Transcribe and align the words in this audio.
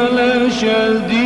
على 0.00 0.50
شذي 0.50 1.19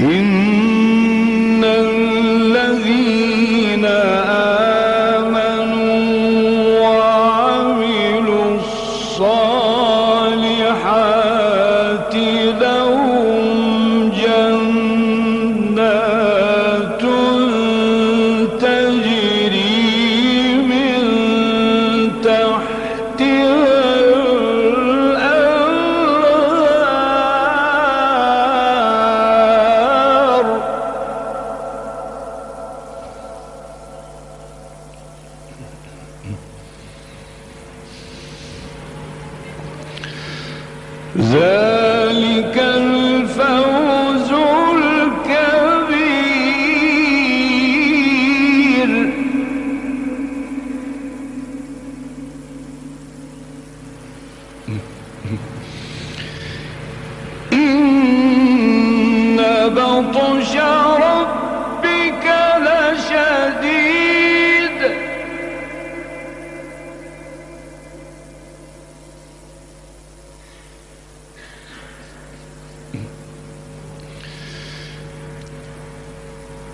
إن 0.00 0.69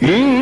Mm. 0.01 0.35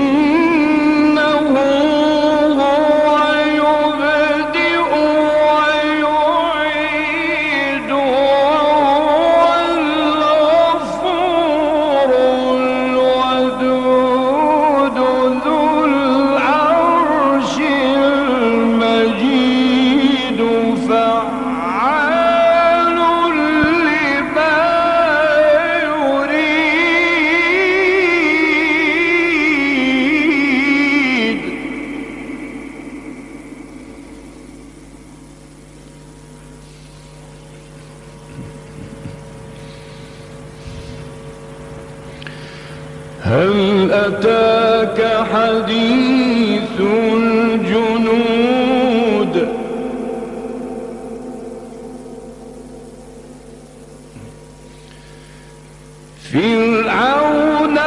فرعون 56.33 57.79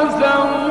وثمود. 0.00 0.66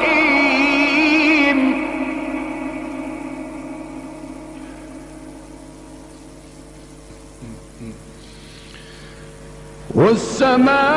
والسماء 9.95 10.92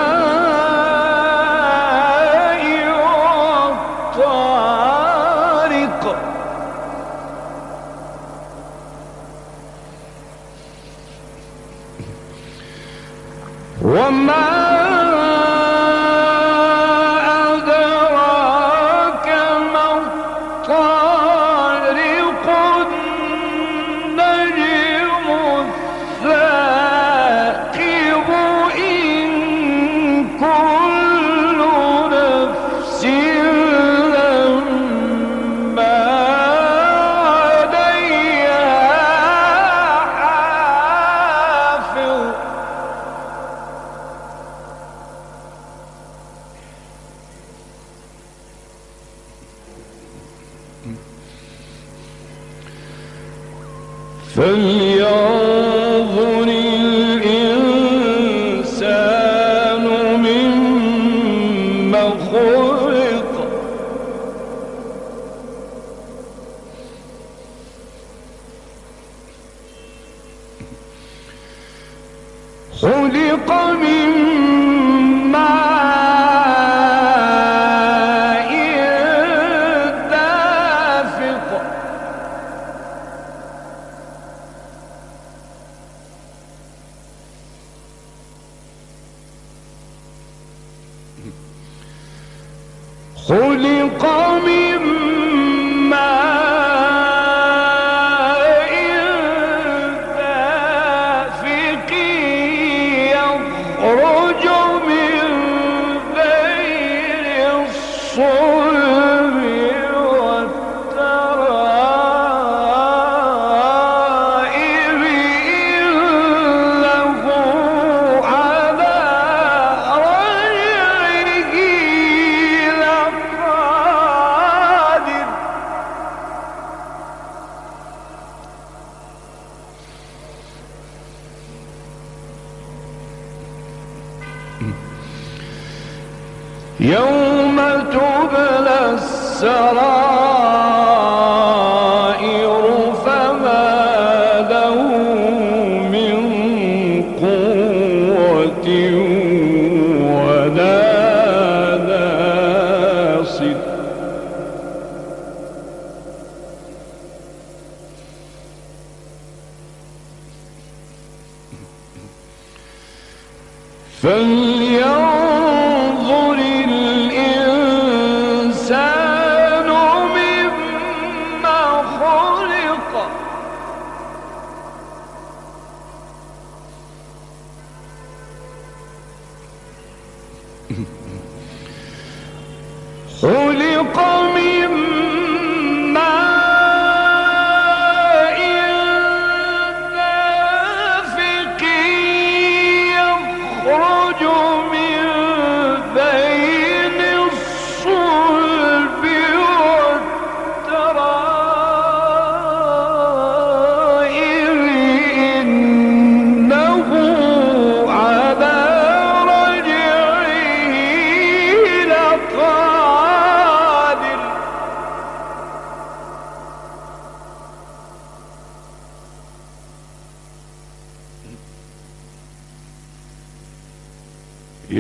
خلق 93.17 94.05
من 94.47 94.66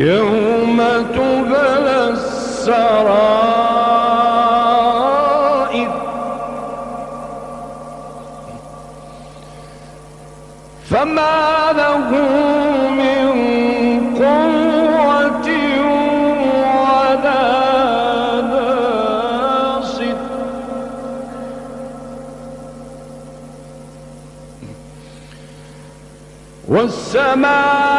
يوم 0.07 0.79
تبلى 1.17 1.99
السرائر. 2.09 3.27
فما 10.91 11.73
له 11.73 12.11
من 13.01 13.27
قوة 14.23 15.49
ناصر. 18.53 20.17
والسماء 26.69 27.96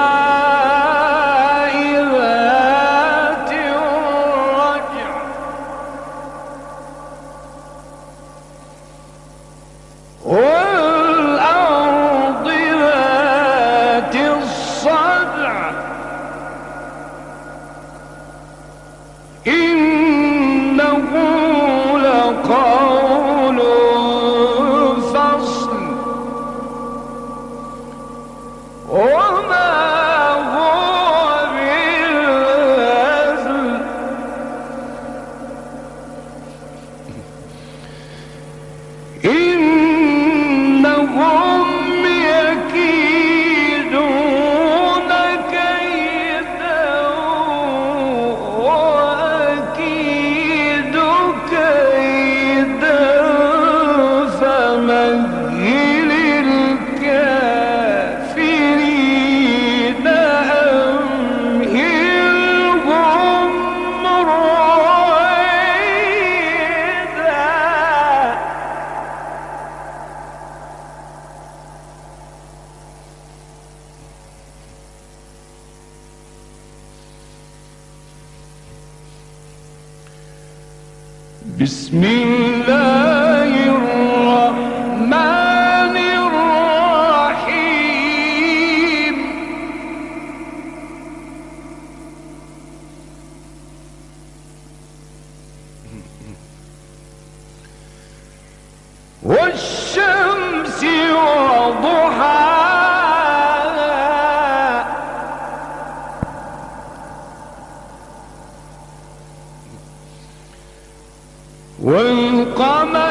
والقمر 111.83 113.06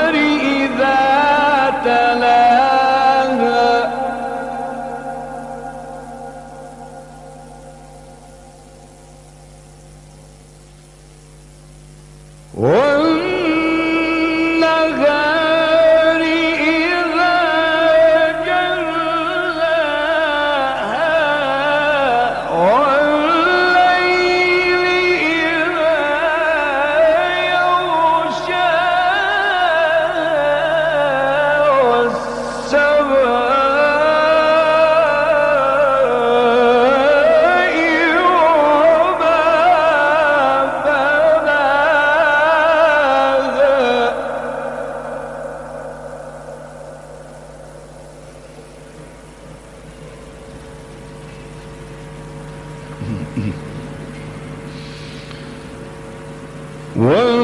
Whoa. 56.96 57.35